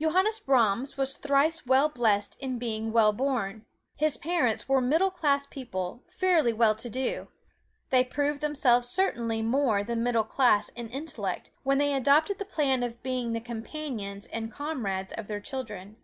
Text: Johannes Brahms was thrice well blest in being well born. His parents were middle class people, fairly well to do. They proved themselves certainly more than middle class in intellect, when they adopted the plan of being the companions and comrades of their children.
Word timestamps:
Johannes 0.00 0.40
Brahms 0.40 0.96
was 0.96 1.18
thrice 1.18 1.66
well 1.66 1.90
blest 1.90 2.38
in 2.40 2.58
being 2.58 2.92
well 2.92 3.12
born. 3.12 3.66
His 3.94 4.16
parents 4.16 4.66
were 4.66 4.80
middle 4.80 5.10
class 5.10 5.46
people, 5.46 6.02
fairly 6.08 6.54
well 6.54 6.74
to 6.76 6.88
do. 6.88 7.28
They 7.90 8.02
proved 8.02 8.40
themselves 8.40 8.88
certainly 8.88 9.42
more 9.42 9.84
than 9.84 10.02
middle 10.02 10.24
class 10.24 10.70
in 10.70 10.88
intellect, 10.88 11.50
when 11.62 11.76
they 11.76 11.92
adopted 11.92 12.38
the 12.38 12.46
plan 12.46 12.82
of 12.82 13.02
being 13.02 13.34
the 13.34 13.38
companions 13.42 14.24
and 14.28 14.50
comrades 14.50 15.12
of 15.12 15.26
their 15.26 15.40
children. 15.40 15.96